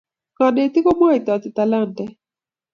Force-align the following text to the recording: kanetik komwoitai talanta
kanetik 0.37 0.83
komwoitai 0.85 1.49
talanta 1.55 2.03